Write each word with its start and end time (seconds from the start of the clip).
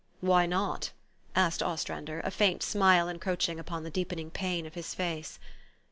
"Why 0.31 0.47
not?" 0.47 0.93
asked 1.35 1.61
Ostrander, 1.61 2.21
a 2.21 2.31
faint 2.31 2.63
smile 2.63 3.07
en 3.07 3.19
croaching 3.19 3.59
upon 3.59 3.83
the 3.83 3.91
deepening 3.91 4.31
pain 4.31 4.65
of 4.65 4.73
his 4.73 4.95
face. 4.95 5.37